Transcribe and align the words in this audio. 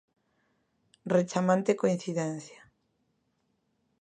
Rechamante 1.13 1.71
coincidencia. 1.81 2.59